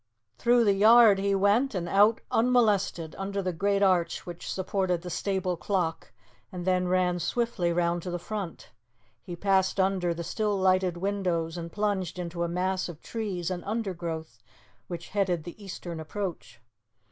[0.39, 5.11] Through the yard he went and out unmolested, under the great arch which supported the
[5.11, 6.11] stable clock,
[6.51, 8.71] and then ran swiftly round to the front.
[9.21, 13.63] He passed under the still lighted windows and plunged into a mass of trees and
[13.63, 14.39] undergrowth
[14.87, 16.59] which headed the eastern approach.